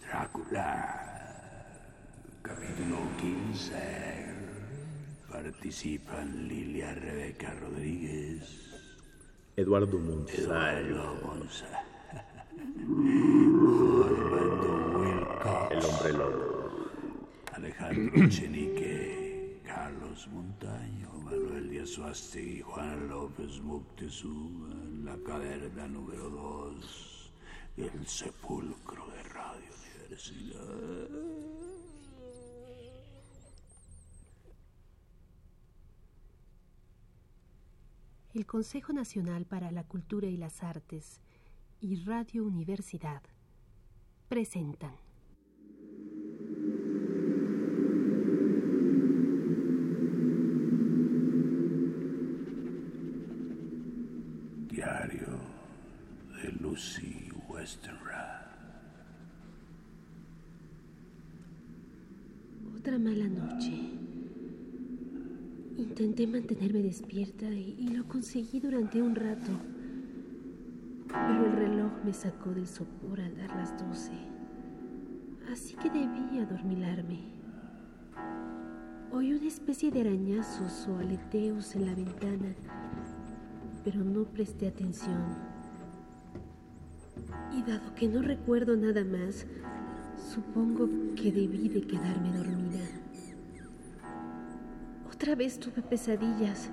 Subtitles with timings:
[0.00, 0.70] Drácula,
[2.40, 3.74] capítulo 15.
[5.30, 8.72] Participan Lilia Rebeca Rodríguez,
[9.56, 11.66] Eduardo Monsalvo, Eduardo Monza,
[14.96, 16.88] Wilcox, el hombre lobo,
[17.52, 19.25] Alejandro Chenique,
[19.86, 24.74] Carlos Montaño, Manuel Díaz Uasti, Juan López Moctezuma,
[25.04, 27.32] la caverna número 2
[27.76, 31.08] del sepulcro de Radio Universidad.
[38.34, 41.20] El Consejo Nacional para la Cultura y las Artes
[41.80, 43.22] y Radio Universidad
[44.28, 45.05] presentan.
[54.76, 55.38] Diario
[56.34, 58.46] de Lucy Westenra.
[62.76, 63.72] Otra mala noche.
[65.78, 69.50] Intenté mantenerme despierta y, lo conseguí durante un rato.
[71.08, 74.12] Pero el reloj me sacó del sopor al dar las doce.
[75.50, 77.20] Así que debí adormilarme.
[79.10, 82.54] Oí una especie de arañazos o aleteos en la ventana,
[83.86, 85.24] pero no presté atención.
[87.56, 89.46] Y dado que no recuerdo nada más,
[90.34, 92.84] supongo que debí de quedarme dormida.
[95.08, 96.68] Otra vez tuve pesadillas.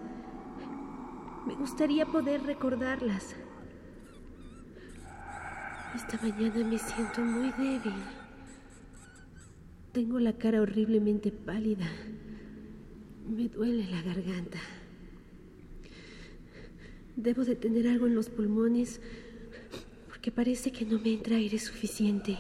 [1.45, 3.35] Me gustaría poder recordarlas.
[5.93, 7.93] Esta mañana me siento muy débil.
[9.91, 11.85] Tengo la cara horriblemente pálida.
[13.29, 14.57] Me duele la garganta.
[17.15, 18.99] Debo de tener algo en los pulmones
[20.07, 22.37] porque parece que no me entra aire suficiente.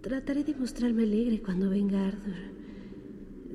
[0.00, 2.36] Trataré de mostrarme alegre cuando venga Arthur.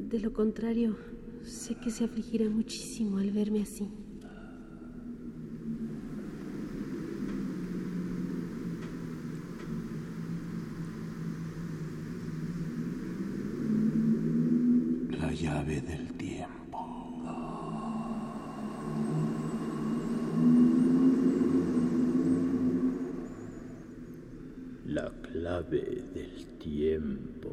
[0.09, 0.95] De lo contrario,
[1.43, 3.87] sé que se afligirá muchísimo al verme así.
[15.19, 16.63] La llave del tiempo.
[24.93, 27.49] la clave del tiempo.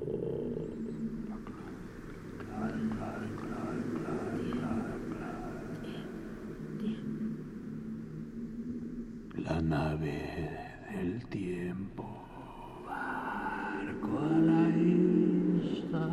[9.39, 10.58] La nave
[10.92, 12.04] del tiempo.
[12.84, 16.06] Barco a la isla.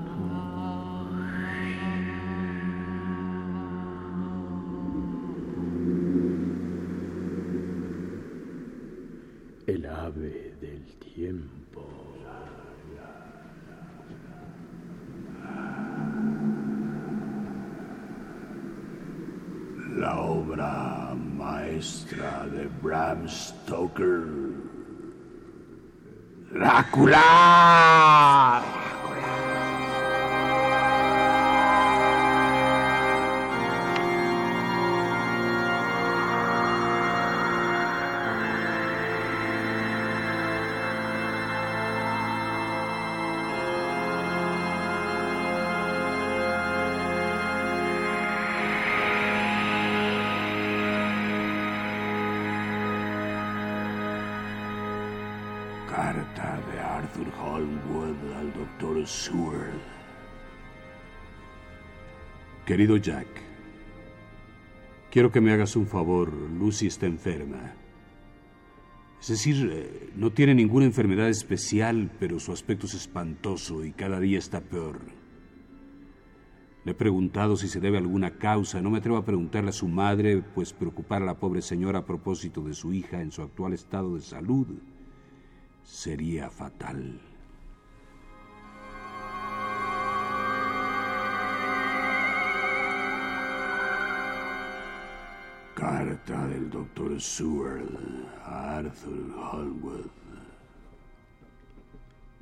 [9.66, 11.84] El ave del tiempo.
[19.98, 22.27] La obra maestra
[22.98, 24.26] Bram Stoker.
[26.50, 27.30] Drácula.
[57.34, 59.80] Al doctor Seward.
[62.66, 63.28] Querido Jack,
[65.12, 66.32] quiero que me hagas un favor.
[66.34, 67.74] Lucy está enferma.
[69.22, 74.20] Es decir, eh, no tiene ninguna enfermedad especial, pero su aspecto es espantoso y cada
[74.20, 75.00] día está peor.
[76.86, 78.82] Le he preguntado si se debe a alguna causa.
[78.82, 82.06] No me atrevo a preguntarle a su madre, pues preocupar a la pobre señora a
[82.06, 84.68] propósito de su hija en su actual estado de salud
[85.88, 87.18] sería fatal.
[95.74, 97.88] Carta del doctor Seward
[98.44, 100.06] a Arthur Holmwood.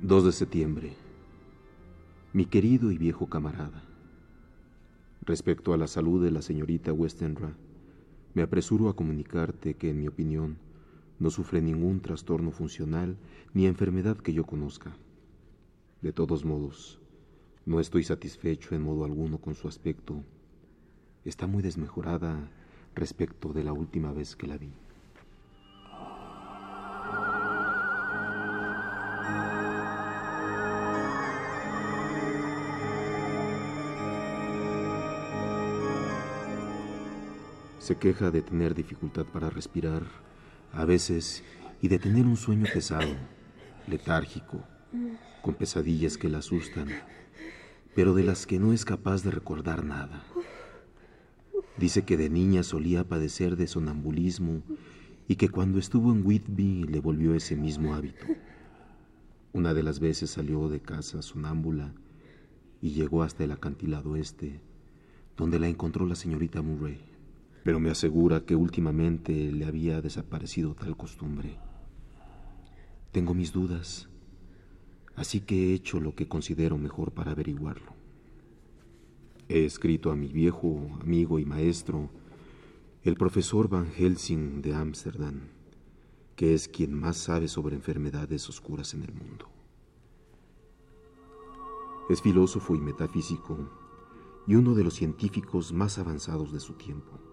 [0.00, 0.92] 2 de septiembre.
[2.32, 3.84] Mi querido y viejo camarada.
[5.22, 7.52] Respecto a la salud de la señorita Westenra,
[8.34, 10.58] me apresuro a comunicarte que, en mi opinión,
[11.18, 13.16] no sufre ningún trastorno funcional
[13.54, 14.94] ni enfermedad que yo conozca.
[16.02, 17.00] De todos modos,
[17.64, 20.22] no estoy satisfecho en modo alguno con su aspecto.
[21.24, 22.50] Está muy desmejorada
[22.94, 24.72] respecto de la última vez que la vi.
[37.78, 40.02] Se queja de tener dificultad para respirar
[40.72, 41.42] a veces,
[41.80, 43.14] y de tener un sueño pesado,
[43.86, 44.62] letárgico,
[45.42, 46.88] con pesadillas que la asustan,
[47.94, 50.24] pero de las que no es capaz de recordar nada.
[51.78, 54.62] Dice que de niña solía padecer de sonambulismo
[55.28, 58.26] y que cuando estuvo en Whitby le volvió ese mismo hábito.
[59.52, 61.92] Una de las veces salió de casa sonámbula
[62.80, 64.60] y llegó hasta el acantilado este,
[65.36, 67.00] donde la encontró la señorita Murray.
[67.66, 71.58] Pero me asegura que últimamente le había desaparecido tal costumbre.
[73.10, 74.08] Tengo mis dudas,
[75.16, 77.92] así que he hecho lo que considero mejor para averiguarlo.
[79.48, 82.08] He escrito a mi viejo amigo y maestro,
[83.02, 85.48] el profesor Van Helsing de Ámsterdam,
[86.36, 89.48] que es quien más sabe sobre enfermedades oscuras en el mundo.
[92.08, 93.58] Es filósofo y metafísico
[94.46, 97.26] y uno de los científicos más avanzados de su tiempo.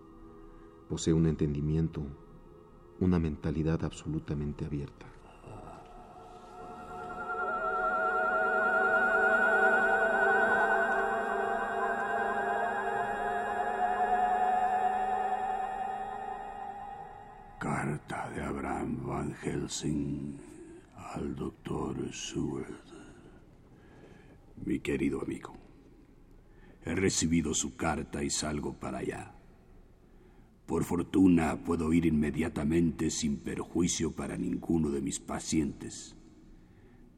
[0.90, 2.04] Posee un entendimiento,
[3.00, 5.08] una mentalidad absolutamente abierta.
[17.60, 20.38] Carta de Abraham Van Helsing
[21.16, 22.84] al doctor Seward.
[24.66, 25.54] Mi querido amigo,
[26.86, 29.34] he recibido su carta y salgo para allá.
[30.74, 36.16] Por fortuna puedo ir inmediatamente sin perjuicio para ninguno de mis pacientes.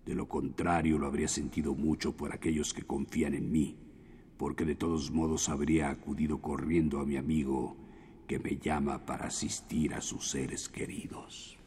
[0.05, 3.77] De lo contrario, lo habría sentido mucho por aquellos que confían en mí,
[4.35, 7.77] porque de todos modos habría acudido corriendo a mi amigo
[8.27, 11.57] que me llama para asistir a sus seres queridos.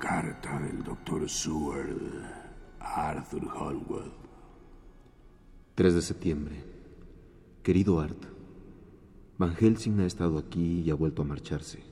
[0.00, 0.81] Carta del
[1.12, 2.00] doctor Seward
[2.80, 4.12] Arthur Holwell.
[5.74, 6.64] 3 de septiembre.
[7.62, 8.16] Querido Art,
[9.36, 11.82] Van Helsing ha estado aquí y ha vuelto a marcharse.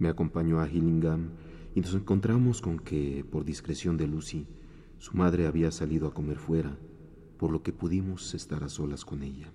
[0.00, 1.30] Me acompañó a Hillingham
[1.76, 4.46] y nos encontramos con que, por discreción de Lucy,
[4.98, 6.76] su madre había salido a comer fuera,
[7.38, 9.48] por lo que pudimos estar a solas con ella.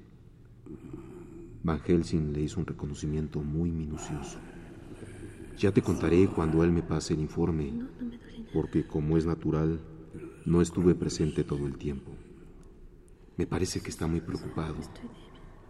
[1.64, 4.40] Van Helsing le hizo un reconocimiento muy minucioso.
[5.58, 7.74] Ya te contaré cuando él me pase el informe,
[8.54, 9.80] porque como es natural,
[10.46, 12.12] no estuve presente todo el tiempo.
[13.38, 14.76] Me parece que está muy preocupado,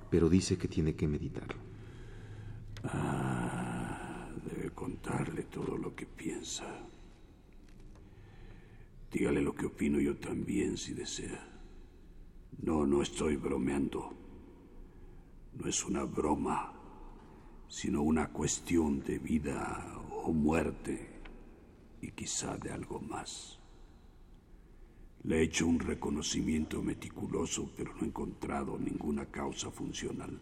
[0.09, 1.59] pero dice que tiene que meditarlo.
[2.83, 6.65] Ah, debe contarle todo lo que piensa.
[9.11, 11.47] Dígale lo que opino yo también si desea.
[12.61, 14.13] No, no estoy bromeando.
[15.57, 16.79] No es una broma
[17.69, 21.08] sino una cuestión de vida o muerte
[22.01, 23.59] y quizá de algo más.
[25.23, 30.39] Le he hecho un reconocimiento meticuloso, pero no he encontrado ninguna causa funcional.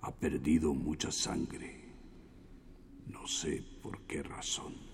[0.00, 1.80] Ha perdido mucha sangre.
[3.06, 4.91] No sé por qué razón.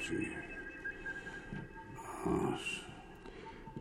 [0.00, 0.28] Sí.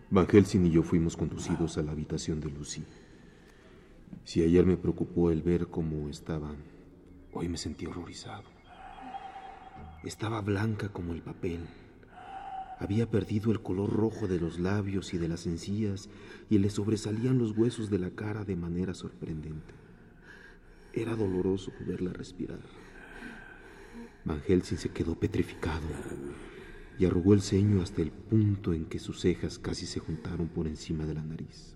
[0.09, 2.83] Van Helsing y yo fuimos conducidos a la habitación de Lucy.
[4.25, 6.53] Si ayer me preocupó el ver cómo estaba,
[7.33, 8.43] hoy me sentí horrorizado.
[10.03, 11.61] Estaba blanca como el papel.
[12.79, 16.09] Había perdido el color rojo de los labios y de las encías
[16.49, 19.73] y le sobresalían los huesos de la cara de manera sorprendente.
[20.93, 22.59] Era doloroso verla respirar.
[24.25, 25.87] Van Helsing se quedó petrificado
[26.97, 30.67] y arrugó el ceño hasta el punto en que sus cejas casi se juntaron por
[30.67, 31.75] encima de la nariz.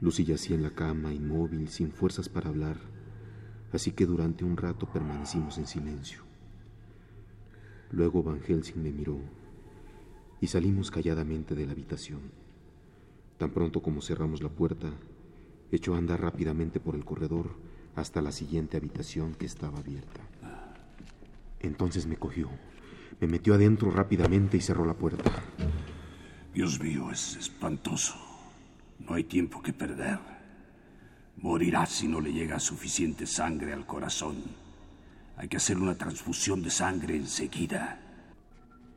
[0.00, 2.76] Lucy yacía en la cama, inmóvil, sin fuerzas para hablar,
[3.72, 6.22] así que durante un rato permanecimos en silencio.
[7.90, 9.18] Luego Van Helsing me miró
[10.40, 12.20] y salimos calladamente de la habitación.
[13.38, 14.92] Tan pronto como cerramos la puerta,
[15.70, 17.56] echó a andar rápidamente por el corredor
[17.94, 20.20] hasta la siguiente habitación que estaba abierta.
[21.60, 22.50] Entonces me cogió,
[23.20, 25.30] me metió adentro rápidamente y cerró la puerta.
[26.54, 28.14] Dios mío, es espantoso.
[28.98, 30.18] No hay tiempo que perder.
[31.36, 34.36] Morirá si no le llega suficiente sangre al corazón.
[35.36, 38.00] Hay que hacer una transfusión de sangre enseguida.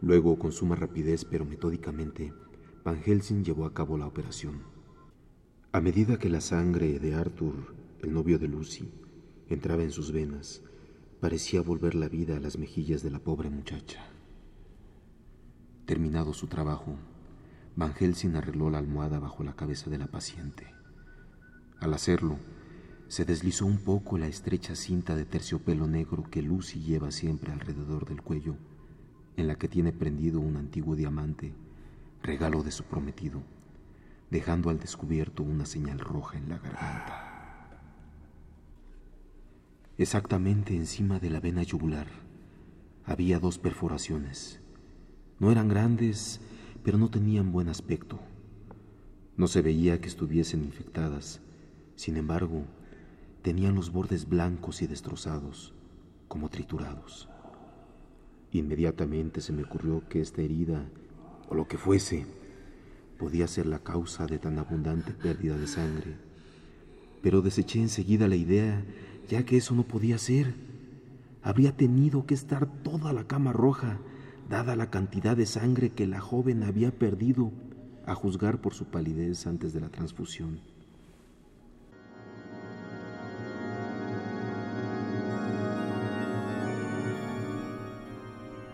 [0.02, 2.34] Luego, con suma rapidez pero metódicamente,
[2.84, 4.64] Van Helsing llevó a cabo la operación.
[5.72, 8.92] A medida que la sangre de Arthur, el novio de Lucy,
[9.48, 10.64] entraba en sus venas,
[11.22, 14.04] parecía volver la vida a las mejillas de la pobre muchacha.
[15.86, 16.96] Terminado su trabajo,
[17.76, 20.66] Van Helsing arregló la almohada bajo la cabeza de la paciente.
[21.80, 22.40] Al hacerlo,
[23.08, 28.08] se deslizó un poco la estrecha cinta de terciopelo negro que Lucy lleva siempre alrededor
[28.08, 28.56] del cuello,
[29.38, 31.54] en la que tiene prendido un antiguo diamante,
[32.24, 33.44] regalo de su prometido,
[34.32, 37.31] dejando al descubierto una señal roja en la garganta.
[40.02, 42.08] Exactamente encima de la vena yugular
[43.06, 44.60] había dos perforaciones.
[45.38, 46.42] No eran grandes,
[46.84, 48.20] pero no tenían buen aspecto.
[49.38, 51.40] No se veía que estuviesen infectadas.
[51.96, 52.64] Sin embargo,
[53.44, 55.72] tenían los bordes blancos y destrozados,
[56.28, 57.30] como triturados.
[58.54, 60.84] Inmediatamente se me ocurrió que esta herida,
[61.48, 62.26] o lo que fuese,
[63.20, 66.16] podía ser la causa de tan abundante pérdida de sangre.
[67.22, 68.84] Pero deseché enseguida la idea,
[69.30, 70.56] ya que eso no podía ser.
[71.44, 74.00] Habría tenido que estar toda la cama roja,
[74.50, 77.52] dada la cantidad de sangre que la joven había perdido,
[78.06, 80.60] a juzgar por su palidez antes de la transfusión.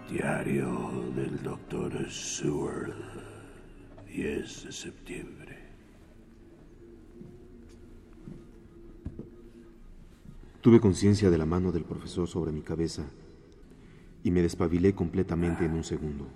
[0.09, 2.93] Diario del doctor Seward,
[4.07, 5.56] 10 de septiembre.
[10.67, 13.05] Tuve conciencia de la mano del profesor sobre mi cabeza
[14.21, 16.27] y me despabilé completamente en un segundo.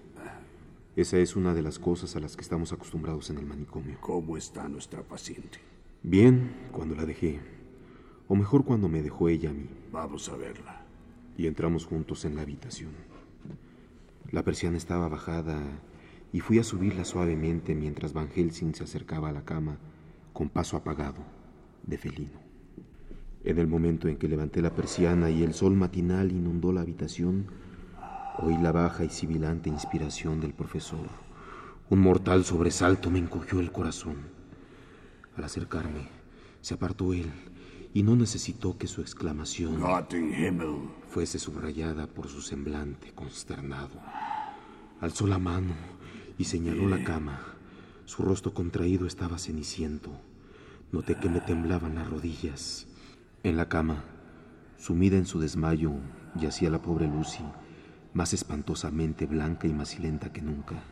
[0.95, 3.97] Esa es una de las cosas a las que estamos acostumbrados en el manicomio.
[3.99, 5.59] ¿Cómo está nuestra paciente?
[6.01, 7.41] Bien, cuando la dejé.
[8.29, 9.67] O mejor cuando me dejó ella a mí.
[9.91, 10.85] Vamos a verla.
[11.37, 12.91] Y entramos juntos en la habitación.
[14.31, 15.61] La persiana estaba bajada
[16.31, 19.77] y fui a subirla suavemente mientras Van Helsing se acercaba a la cama
[20.31, 21.21] con paso apagado,
[21.85, 22.50] de felino.
[23.43, 27.47] En el momento en que levanté la persiana y el sol matinal inundó la habitación,
[28.37, 31.07] oí la baja y sibilante inspiración del profesor.
[31.89, 34.17] Un mortal sobresalto me encogió el corazón.
[35.35, 36.07] Al acercarme,
[36.61, 37.31] se apartó él
[37.93, 39.81] y no necesitó que su exclamación
[41.09, 43.99] fuese subrayada por su semblante consternado.
[45.01, 45.73] Alzó la mano
[46.37, 47.41] y señaló la cama.
[48.05, 50.11] Su rostro contraído estaba ceniciento.
[50.91, 52.87] Noté que me temblaban las rodillas.
[53.43, 54.03] En la cama,
[54.77, 55.93] sumida en su desmayo,
[56.35, 57.43] yacía la pobre Lucy,
[58.13, 60.83] más espantosamente blanca y macilenta que nunca.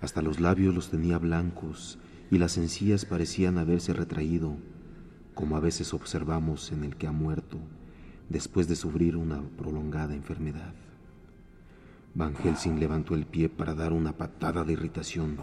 [0.00, 1.98] Hasta los labios los tenía blancos
[2.30, 4.56] y las encías parecían haberse retraído,
[5.34, 7.58] como a veces observamos en el que ha muerto
[8.30, 10.72] después de sufrir una prolongada enfermedad.
[12.14, 15.36] Van Helsing levantó el pie para dar una patada de irritación,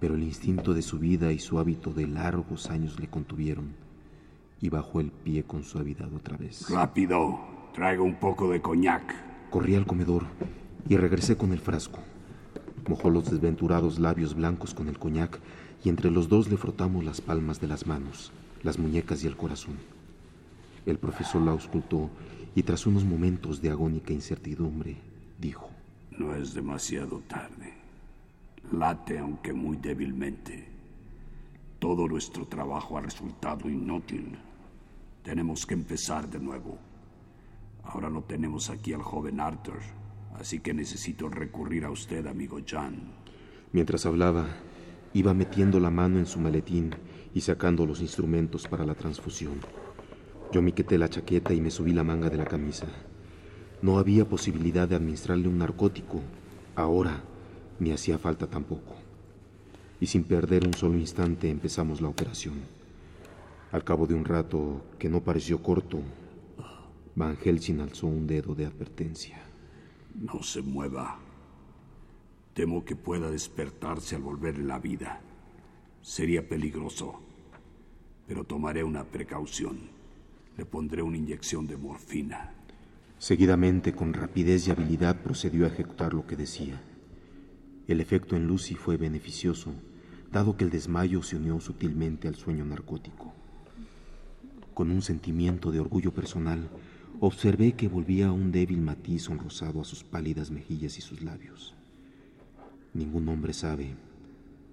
[0.00, 3.81] pero el instinto de su vida y su hábito de largos años le contuvieron
[4.62, 6.70] y bajó el pie con suavidad otra vez.
[6.70, 7.38] Rápido.
[7.74, 9.14] Traiga un poco de coñac.
[9.50, 10.24] Corrí al comedor
[10.88, 11.98] y regresé con el frasco.
[12.88, 15.40] Mojó los desventurados labios blancos con el coñac
[15.84, 18.30] y entre los dos le frotamos las palmas de las manos,
[18.62, 19.78] las muñecas y el corazón.
[20.86, 22.08] El profesor la auscultó
[22.54, 24.96] y tras unos momentos de agónica incertidumbre,
[25.40, 25.70] dijo,
[26.18, 27.74] No es demasiado tarde.
[28.70, 30.68] Late aunque muy débilmente.
[31.80, 34.38] Todo nuestro trabajo ha resultado inútil.
[35.22, 36.78] Tenemos que empezar de nuevo.
[37.84, 39.78] Ahora no tenemos aquí al joven Arthur,
[40.34, 43.12] así que necesito recurrir a usted, amigo John.
[43.72, 44.46] Mientras hablaba,
[45.14, 46.94] iba metiendo la mano en su maletín
[47.34, 49.60] y sacando los instrumentos para la transfusión.
[50.52, 52.86] Yo me quité la chaqueta y me subí la manga de la camisa.
[53.80, 56.20] No había posibilidad de administrarle un narcótico.
[56.74, 57.22] Ahora
[57.78, 58.96] ni hacía falta tampoco.
[60.00, 62.81] Y sin perder un solo instante empezamos la operación.
[63.72, 65.98] Al cabo de un rato que no pareció corto,
[67.14, 69.38] Van Helsing alzó un dedo de advertencia.
[70.14, 71.18] No se mueva.
[72.52, 75.22] Temo que pueda despertarse al volver la vida.
[76.02, 77.22] Sería peligroso.
[78.28, 79.78] Pero tomaré una precaución.
[80.58, 82.52] Le pondré una inyección de morfina.
[83.18, 86.78] Seguidamente, con rapidez y habilidad, procedió a ejecutar lo que decía.
[87.88, 89.72] El efecto en Lucy fue beneficioso,
[90.30, 93.32] dado que el desmayo se unió sutilmente al sueño narcótico.
[94.74, 96.70] Con un sentimiento de orgullo personal,
[97.20, 101.74] observé que volvía un débil matiz sonrosado a sus pálidas mejillas y sus labios.
[102.94, 103.94] Ningún hombre sabe,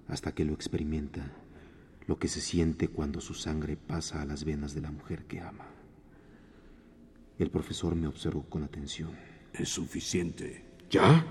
[0.08, 1.30] hasta que lo experimenta,
[2.06, 5.40] lo que se siente cuando su sangre pasa a las venas de la mujer que
[5.40, 5.66] ama.
[7.38, 9.10] El profesor me observó con atención.
[9.52, 10.64] Es suficiente.
[10.90, 11.26] ¿Ya?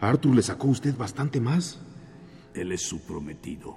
[0.00, 1.80] ¿A Arthur le sacó usted bastante más?
[2.54, 3.76] Él es su prometido.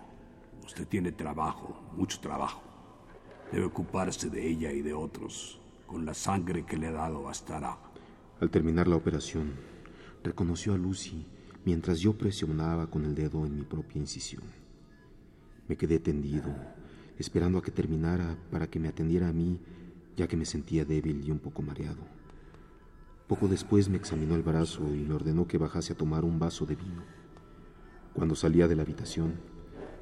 [0.66, 2.65] Usted tiene trabajo, mucho trabajo.
[3.52, 5.60] Debe ocuparse de ella y de otros.
[5.88, 7.78] Con la sangre que le he dado bastará.
[8.42, 9.54] Al terminar la operación,
[10.24, 11.26] reconoció a Lucy
[11.64, 14.44] mientras yo presionaba con el dedo en mi propia incisión.
[15.68, 16.54] Me quedé tendido,
[17.18, 19.60] esperando a que terminara para que me atendiera a mí,
[20.16, 22.04] ya que me sentía débil y un poco mareado.
[23.28, 26.66] Poco después me examinó el brazo y me ordenó que bajase a tomar un vaso
[26.66, 27.04] de vino.
[28.14, 29.34] Cuando salía de la habitación,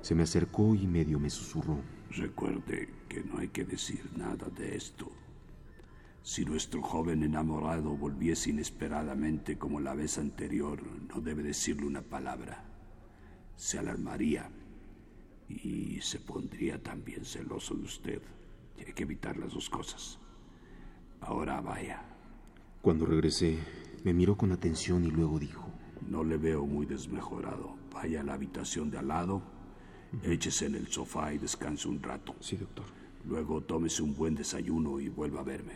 [0.02, 1.78] se me acercó y medio me susurró.
[2.16, 5.12] Recuerde que no hay que decir nada de esto.
[6.22, 10.80] Si nuestro joven enamorado volviese inesperadamente como la vez anterior,
[11.10, 12.64] no debe decirle una palabra.
[13.56, 14.50] Se alarmaría
[15.50, 18.22] y se pondría también celoso de usted.
[18.78, 20.20] Hay que evitar las dos cosas.
[21.20, 22.04] Ahora vaya.
[22.82, 23.58] Cuando regresé,
[24.04, 25.66] me miró con atención y luego dijo,
[26.10, 27.76] No le veo muy desmejorado.
[27.92, 29.42] Vaya a la habitación de al lado,
[30.24, 32.36] échese en el sofá y descanse un rato.
[32.40, 32.86] Sí, doctor.
[33.28, 35.74] Luego tómese un buen desayuno y vuelva a verme.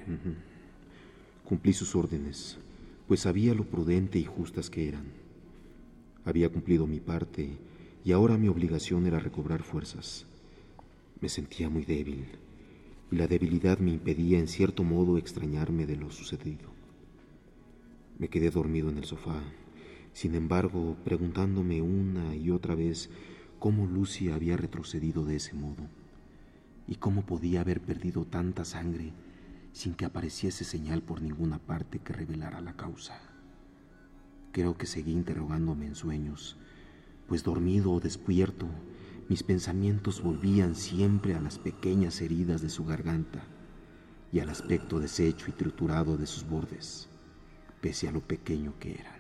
[1.44, 2.58] Cumplí sus órdenes,
[3.08, 5.06] pues sabía lo prudente y justas que eran.
[6.26, 7.58] Había cumplido mi parte
[8.04, 10.26] y ahora mi obligación era recobrar fuerzas.
[11.22, 12.26] Me sentía muy débil
[13.12, 16.70] y la debilidad me impedía en cierto modo extrañarme de lo sucedido.
[18.20, 19.42] Me quedé dormido en el sofá,
[20.12, 23.10] sin embargo, preguntándome una y otra vez
[23.60, 25.88] cómo Lucy había retrocedido de ese modo
[26.88, 29.14] y cómo podía haber perdido tanta sangre
[29.74, 33.20] sin que apareciese señal por ninguna parte que revelara la causa.
[34.52, 36.58] Creo que seguí interrogándome en sueños,
[37.28, 38.68] pues dormido o despierto,
[39.30, 43.44] mis pensamientos volvían siempre a las pequeñas heridas de su garganta
[44.32, 47.10] y al aspecto deshecho y triturado de sus bordes,
[47.82, 49.17] pese a lo pequeño que eran.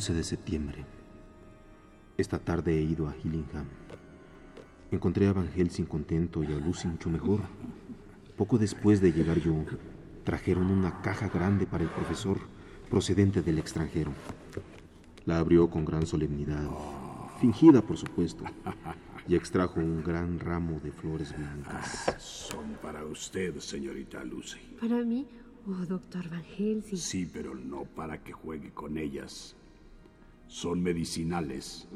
[0.00, 0.86] 11 de septiembre.
[2.16, 3.66] Esta tarde he ido a Hillingham.
[4.90, 7.40] Encontré a Van Helsing contento y a Lucy mucho mejor.
[8.34, 9.56] Poco después de llegar yo,
[10.24, 12.38] trajeron una caja grande para el profesor,
[12.88, 14.12] procedente del extranjero.
[15.26, 16.66] La abrió con gran solemnidad,
[17.38, 18.44] fingida por supuesto,
[19.28, 22.14] y extrajo un gran ramo de flores blancas.
[22.16, 24.60] Son para usted, señorita Lucy.
[24.80, 25.28] ¿Para mí?
[25.66, 26.96] Oh, doctor Van Helsing.
[26.96, 29.56] Sí, pero no para que juegue con ellas
[30.50, 31.86] son medicinales.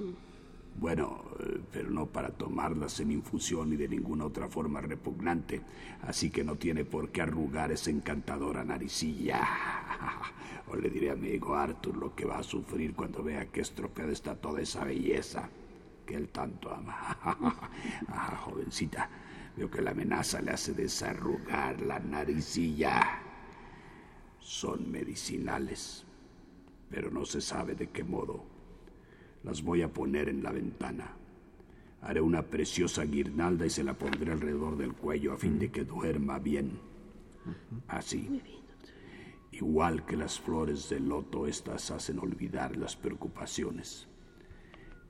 [0.76, 5.60] Bueno, eh, pero no para tomarlas en infusión ni de ninguna otra forma repugnante.
[6.02, 9.40] Así que no tiene por qué arrugar esa encantadora naricilla.
[10.66, 13.60] O le diré a mi amigo Arthur lo que va a sufrir cuando vea que
[13.60, 15.50] estropeada está toda esa belleza
[16.06, 17.18] que él tanto ama.
[18.08, 19.10] Ah, jovencita,
[19.58, 23.20] veo que la amenaza le hace desarrugar la naricilla.
[24.40, 26.06] Son medicinales
[26.94, 28.44] pero no se sabe de qué modo.
[29.42, 31.16] Las voy a poner en la ventana.
[32.02, 35.84] Haré una preciosa guirnalda y se la pondré alrededor del cuello a fin de que
[35.84, 36.78] duerma bien.
[37.88, 38.40] Así.
[39.50, 44.06] Igual que las flores del loto, estas hacen olvidar las preocupaciones.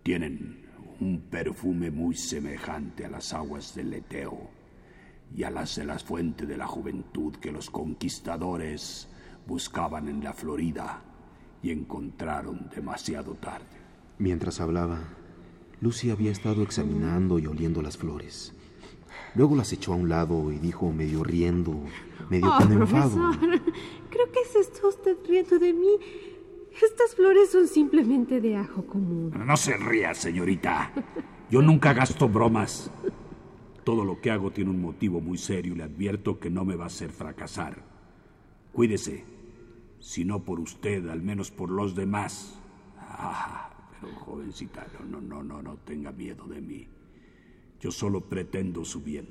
[0.02, 0.64] Tienen
[1.00, 4.48] un perfume muy semejante a las aguas del Eteo
[5.36, 9.06] y a las de la fuente de la juventud que los conquistadores
[9.46, 11.02] buscaban en la Florida
[11.64, 13.64] y encontraron demasiado tarde.
[14.18, 14.98] Mientras hablaba,
[15.80, 18.54] Lucy había estado examinando y oliendo las flores.
[19.34, 21.74] Luego las echó a un lado y dijo, medio riendo,
[22.28, 23.16] medio oh, con enfado.
[23.40, 25.96] creo que se está usted riendo de mí.
[26.82, 29.32] Estas flores son simplemente de ajo común.
[29.46, 30.92] No se ría, señorita.
[31.50, 32.90] Yo nunca gasto bromas.
[33.84, 36.76] Todo lo que hago tiene un motivo muy serio y le advierto que no me
[36.76, 37.82] va a hacer fracasar.
[38.72, 39.33] Cuídese
[40.04, 42.58] si no por usted, al menos por los demás.
[42.98, 46.86] Ah, pero jovencita, no, no, no, no tenga miedo de mí.
[47.80, 49.26] Yo solo pretendo su bien.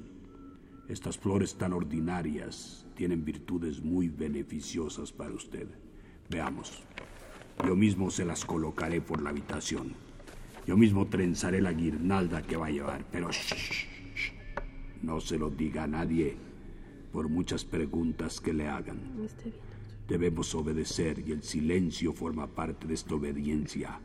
[0.89, 5.67] Estas flores tan ordinarias tienen virtudes muy beneficiosas para usted.
[6.27, 6.81] Veamos.
[7.63, 9.93] Yo mismo se las colocaré por la habitación.
[10.65, 13.29] Yo mismo trenzaré la guirnalda que va a llevar, pero
[15.03, 16.35] no se lo diga a nadie
[17.11, 18.97] por muchas preguntas que le hagan.
[20.07, 23.99] Debemos obedecer y el silencio forma parte de esta obediencia.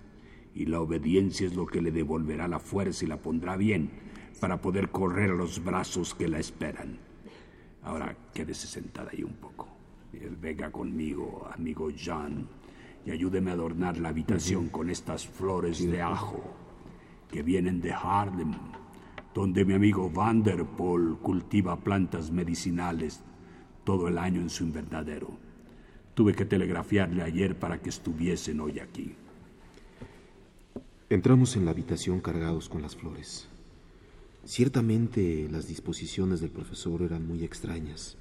[0.55, 3.91] Y la obediencia es lo que le devolverá la fuerza y la pondrá bien
[4.41, 6.99] para poder correr a los brazos que la esperan.
[7.83, 9.69] Ahora quédese sentada ahí un poco.
[10.41, 12.49] Venga conmigo, amigo John,
[13.05, 16.43] y ayúdeme a adornar la habitación con estas flores de ajo.
[17.31, 18.55] que vienen de Harlem,
[19.35, 23.23] donde mi amigo Vanderpool cultiva plantas medicinales
[23.85, 25.48] todo el año en su invernadero.
[26.19, 29.15] Tuve que telegrafiarle ayer para que estuviesen hoy aquí.
[31.09, 33.47] Entramos en la habitación cargados con las flores.
[34.45, 38.17] Ciertamente las disposiciones del profesor eran muy extrañas.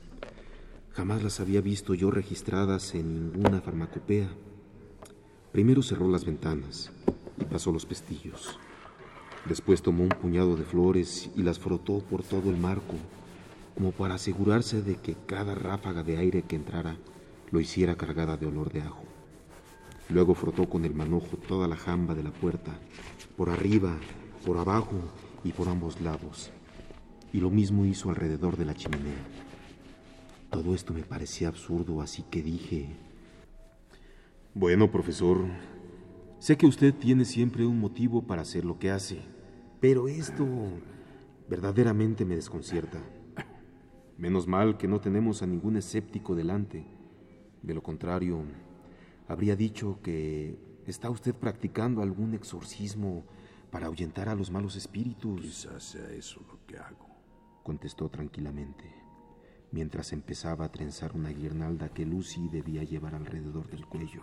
[0.92, 4.30] Jamás las había visto yo registradas en ninguna farmacopea.
[5.52, 6.92] Primero cerró las ventanas
[7.42, 8.60] y pasó los pestillos.
[9.50, 12.94] Después tomó un puñado de flores y las frotó por todo el marco,
[13.74, 16.96] como para asegurarse de que cada ráfaga de aire que entrara
[17.52, 19.04] lo hiciera cargada de olor de ajo.
[20.10, 22.80] Luego frotó con el manojo toda la jamba de la puerta,
[23.36, 23.98] por arriba,
[24.46, 24.96] por abajo
[25.44, 26.52] y por ambos lados.
[27.34, 29.26] Y lo mismo hizo alrededor de la chimenea.
[30.50, 32.88] Todo esto me parecía absurdo, así que dije...
[34.54, 35.46] Bueno, profesor,
[36.40, 39.20] sé que usted tiene siempre un motivo para hacer lo que hace,
[39.80, 40.48] pero esto
[41.50, 43.00] verdaderamente me desconcierta.
[44.18, 46.97] Menos mal que no tenemos a ningún escéptico delante.
[47.62, 48.44] De lo contrario,
[49.28, 53.24] habría dicho que está usted practicando algún exorcismo
[53.72, 55.42] para ahuyentar a los malos espíritus.
[55.42, 57.08] Quizás sea eso lo que hago,
[57.64, 58.86] contestó tranquilamente,
[59.72, 64.22] mientras empezaba a trenzar una guirnalda que Lucy debía llevar alrededor del cuello.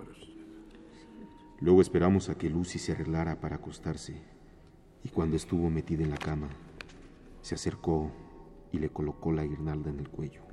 [1.61, 4.21] Luego esperamos a que Lucy se arreglara para acostarse,
[5.03, 6.49] y cuando estuvo metida en la cama,
[7.43, 8.11] se acercó
[8.73, 10.44] y le colocó la guirnalda en el cuello.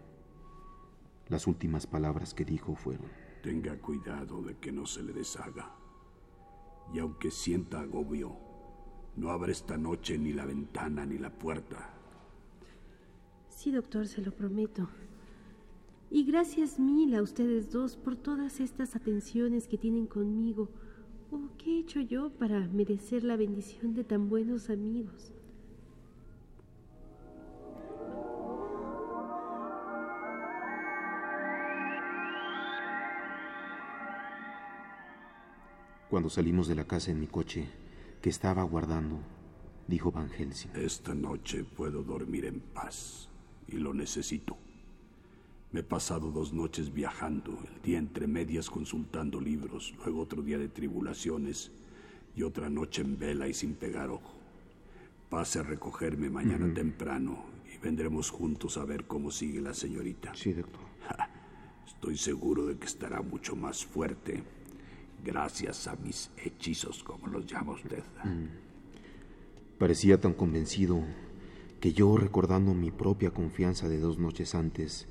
[1.32, 3.08] Las últimas palabras que dijo fueron,
[3.42, 5.74] Tenga cuidado de que no se le deshaga.
[6.94, 8.36] Y aunque sienta agobio,
[9.16, 11.94] no abra esta noche ni la ventana ni la puerta.
[13.48, 14.90] Sí, doctor, se lo prometo.
[16.10, 20.68] Y gracias mil a ustedes dos por todas estas atenciones que tienen conmigo.
[21.32, 25.32] Oh, ¿qué he hecho yo para merecer la bendición de tan buenos amigos?
[36.12, 37.70] Cuando salimos de la casa en mi coche,
[38.22, 39.22] que estaba aguardando,
[39.88, 40.72] dijo Van Helsing.
[40.76, 43.30] Esta noche puedo dormir en paz
[43.70, 44.58] y lo necesito.
[45.72, 50.58] Me he pasado dos noches viajando, el día entre medias consultando libros, luego otro día
[50.58, 51.72] de tribulaciones
[52.36, 54.34] y otra noche en vela y sin pegar ojo.
[55.30, 60.36] Pase a recogerme mañana temprano y vendremos juntos a ver cómo sigue la señorita.
[60.36, 60.82] Sí, doctor.
[61.88, 64.44] Estoy seguro de que estará mucho más fuerte
[65.24, 68.04] gracias a mis hechizos, como los llama usted.
[69.78, 71.04] Parecía tan convencido
[71.80, 75.08] que yo, recordando mi propia confianza de dos noches antes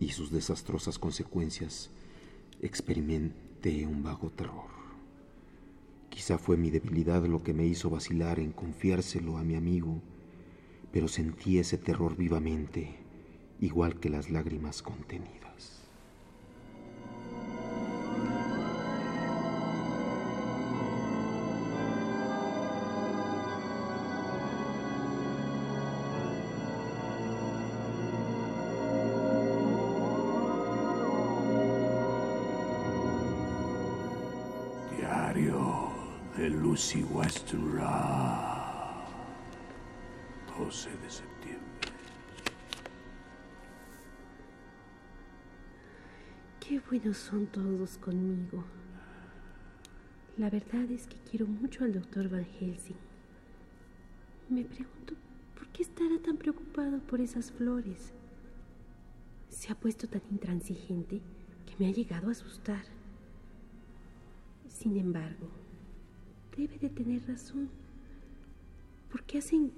[0.00, 1.90] y sus desastrosas consecuencias,
[2.60, 4.72] experimenté un vago terror.
[6.08, 10.00] Quizá fue mi debilidad lo que me hizo vacilar en confiárselo a mi amigo,
[10.92, 12.96] pero sentí ese terror vivamente,
[13.60, 15.43] igual que las lágrimas contenidas.
[36.74, 37.86] Lucy Westenra.
[40.58, 41.88] 12 de septiembre.
[46.58, 48.64] Qué buenos son todos conmigo.
[50.36, 52.96] La verdad es que quiero mucho al doctor Van Helsing.
[54.48, 55.14] Me pregunto
[55.56, 58.12] por qué estará tan preocupado por esas flores.
[59.48, 61.20] Se ha puesto tan intransigente
[61.66, 62.82] que me ha llegado a asustar.
[64.68, 65.63] Sin embargo,
[66.56, 67.68] debe de tener razón,
[69.10, 69.72] porque hacen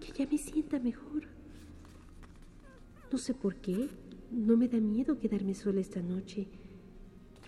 [0.00, 1.24] que ya me sienta mejor.
[3.10, 3.88] No sé por qué,
[4.30, 6.46] no me da miedo quedarme sola esta noche.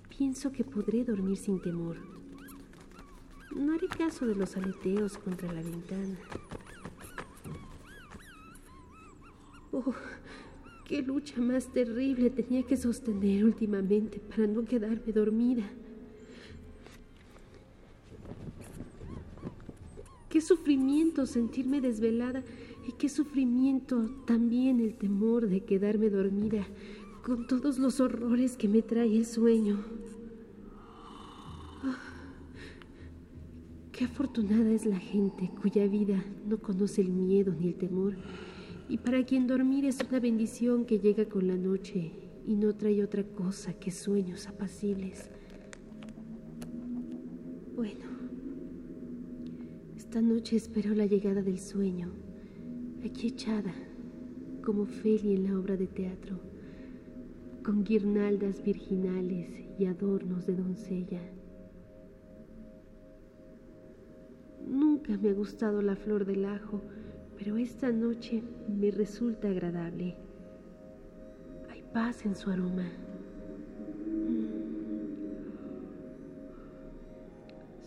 [0.08, 1.96] Pienso que podré dormir sin temor.
[3.54, 6.18] No haré caso de los aleteos contra la ventana.
[9.72, 9.94] Oh,
[10.86, 15.64] qué lucha más terrible tenía que sostener últimamente para no quedarme dormida.
[20.40, 22.42] Qué sufrimiento sentirme desvelada
[22.88, 26.66] y qué sufrimiento también el temor de quedarme dormida
[27.22, 29.84] con todos los horrores que me trae el sueño.
[31.84, 31.98] Ah,
[33.92, 38.16] qué afortunada es la gente cuya vida no conoce el miedo ni el temor
[38.88, 42.12] y para quien dormir es una bendición que llega con la noche
[42.46, 45.28] y no trae otra cosa que sueños apacibles.
[47.76, 48.09] Bueno.
[50.10, 52.10] Esta noche espero la llegada del sueño,
[53.04, 53.72] aquí echada,
[54.60, 56.40] como Feli en la obra de teatro,
[57.62, 59.46] con guirnaldas virginales
[59.78, 61.20] y adornos de doncella.
[64.66, 66.80] Nunca me ha gustado la flor del ajo,
[67.38, 70.16] pero esta noche me resulta agradable.
[71.70, 72.90] Hay paz en su aroma.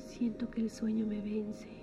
[0.07, 1.82] Siento que el sueño me vence.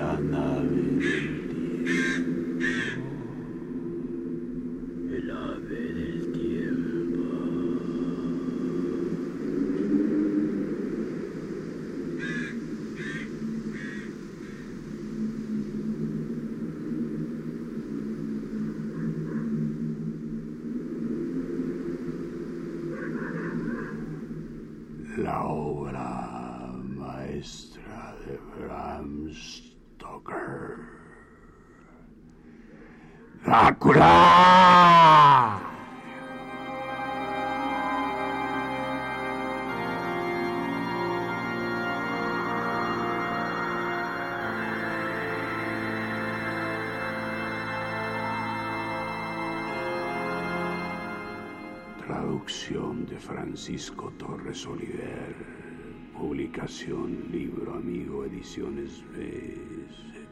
[0.00, 2.40] La nave del tiempo.
[5.14, 7.20] El ave del tiempo.
[25.18, 29.30] La obra maestra de Bram
[52.06, 55.69] Traducción de Francisco Torres Oliver.
[56.20, 60.26] Publicación Libro Amigo Ediciones BZ.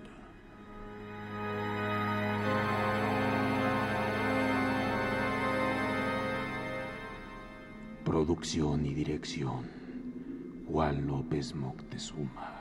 [8.04, 9.64] Producción y dirección.
[10.66, 12.60] Juan López Moctezuma.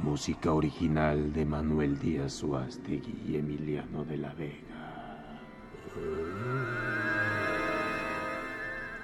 [0.00, 5.38] Música original de Manuel Díaz Suástegui y Emiliano de la Vega.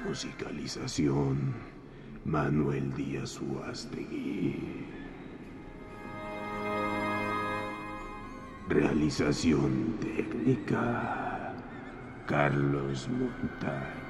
[0.04, 1.54] Musicalización
[2.26, 4.84] Manuel Díaz Suástegui.
[8.68, 11.54] Realización técnica
[12.26, 14.04] Carlos Montaño.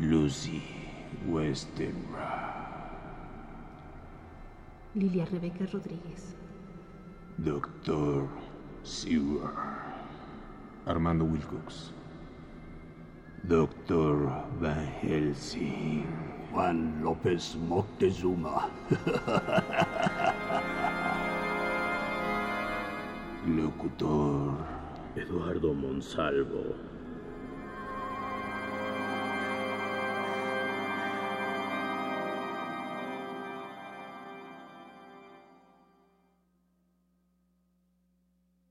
[0.00, 0.62] Lucy
[1.28, 2.90] Westenra.
[4.94, 6.34] Lilia Rebeca Rodríguez.
[7.38, 8.28] Doctor
[8.82, 9.65] Sewer.
[10.86, 11.90] Armando Wilcox.
[13.48, 16.06] Doctor Van Helsing.
[16.52, 18.70] Juan López Moctezuma.
[23.48, 24.54] Locutor.
[25.16, 26.95] Eduardo Monsalvo.